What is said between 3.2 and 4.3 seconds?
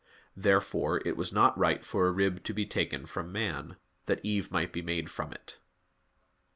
the man, that